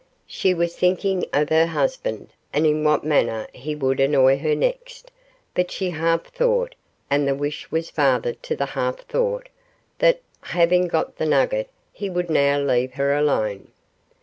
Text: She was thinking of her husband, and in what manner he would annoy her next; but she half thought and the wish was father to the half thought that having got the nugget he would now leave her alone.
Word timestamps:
She 0.25 0.55
was 0.55 0.75
thinking 0.75 1.25
of 1.31 1.49
her 1.49 1.67
husband, 1.67 2.29
and 2.51 2.65
in 2.65 2.83
what 2.83 3.03
manner 3.03 3.47
he 3.53 3.75
would 3.75 3.99
annoy 3.99 4.39
her 4.39 4.55
next; 4.55 5.11
but 5.53 5.69
she 5.69 5.91
half 5.91 6.23
thought 6.33 6.73
and 7.11 7.27
the 7.27 7.35
wish 7.35 7.69
was 7.69 7.91
father 7.91 8.33
to 8.33 8.55
the 8.55 8.65
half 8.65 9.01
thought 9.01 9.47
that 9.99 10.21
having 10.41 10.87
got 10.87 11.17
the 11.17 11.27
nugget 11.27 11.69
he 11.93 12.09
would 12.09 12.31
now 12.31 12.57
leave 12.57 12.93
her 12.93 13.13
alone. 13.15 13.67